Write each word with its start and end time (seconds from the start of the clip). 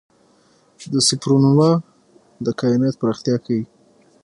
د 0.93 0.95
سوپرنووا 1.07 1.71
Ia 1.79 1.83
د 2.45 2.47
کائنات 2.59 2.93
پراختیا 3.01 3.35
ښيي. 3.45 3.61